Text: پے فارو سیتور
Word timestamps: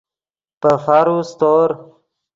پے 0.61 0.71
فارو 0.83 1.17
سیتور 1.29 1.69